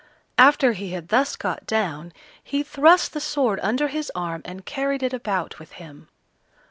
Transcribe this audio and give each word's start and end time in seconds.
After 0.39 0.71
he 0.73 0.93
had 0.93 1.09
thus 1.09 1.35
got 1.35 1.67
down, 1.67 2.11
he 2.43 2.63
thrust 2.63 3.13
the 3.13 3.19
sword 3.19 3.59
under 3.61 3.87
his 3.87 4.11
arm 4.15 4.41
and 4.45 4.65
carried 4.65 5.03
it 5.03 5.13
about 5.13 5.59
with 5.59 5.73
him. 5.73 6.07